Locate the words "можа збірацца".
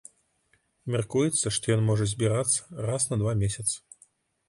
1.91-2.59